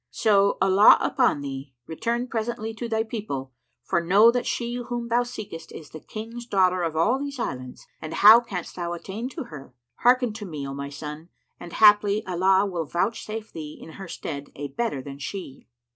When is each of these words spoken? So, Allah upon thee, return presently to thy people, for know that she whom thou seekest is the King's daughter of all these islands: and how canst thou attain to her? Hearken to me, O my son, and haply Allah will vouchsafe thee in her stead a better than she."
So, 0.09 0.57
Allah 0.59 0.97
upon 0.99 1.41
thee, 1.41 1.75
return 1.85 2.25
presently 2.27 2.73
to 2.73 2.89
thy 2.89 3.03
people, 3.03 3.51
for 3.83 4.01
know 4.03 4.31
that 4.31 4.47
she 4.47 4.73
whom 4.73 5.09
thou 5.09 5.21
seekest 5.21 5.71
is 5.71 5.91
the 5.91 5.99
King's 5.99 6.47
daughter 6.47 6.81
of 6.81 6.95
all 6.95 7.19
these 7.19 7.37
islands: 7.37 7.85
and 8.01 8.15
how 8.15 8.39
canst 8.39 8.75
thou 8.77 8.93
attain 8.93 9.29
to 9.29 9.43
her? 9.43 9.75
Hearken 9.97 10.33
to 10.33 10.45
me, 10.47 10.67
O 10.67 10.73
my 10.73 10.89
son, 10.89 11.29
and 11.59 11.73
haply 11.73 12.25
Allah 12.25 12.65
will 12.65 12.85
vouchsafe 12.85 13.51
thee 13.53 13.77
in 13.79 13.89
her 13.97 14.07
stead 14.07 14.51
a 14.55 14.69
better 14.69 15.03
than 15.03 15.19
she." 15.19 15.67